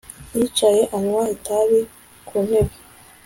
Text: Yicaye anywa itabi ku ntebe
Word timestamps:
Yicaye 0.37 0.81
anywa 0.95 1.23
itabi 1.35 1.79
ku 2.27 2.35
ntebe 2.45 2.73